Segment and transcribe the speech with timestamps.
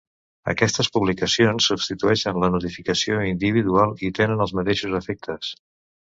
[0.51, 5.55] Aquestes publicacions substitueixen la notificació individual i tenen els mateixos efectes.